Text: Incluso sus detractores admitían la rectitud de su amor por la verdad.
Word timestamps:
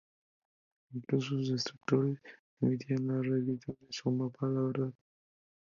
Incluso 0.95 1.29
sus 1.29 1.51
detractores 1.51 2.17
admitían 2.59 3.05
la 3.05 3.21
rectitud 3.21 3.75
de 3.81 3.87
su 3.91 4.09
amor 4.09 4.31
por 4.31 4.49
la 4.49 4.61
verdad. 4.61 4.93